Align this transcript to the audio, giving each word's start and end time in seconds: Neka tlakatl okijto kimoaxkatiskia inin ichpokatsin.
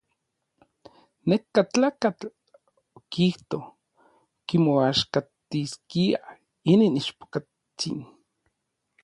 Neka 1.27 1.61
tlakatl 1.71 2.27
okijto 2.99 3.59
kimoaxkatiskia 4.47 6.19
inin 6.71 6.99
ichpokatsin. 7.01 7.99